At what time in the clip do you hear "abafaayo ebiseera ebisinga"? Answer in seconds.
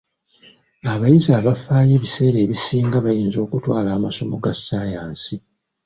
1.39-2.97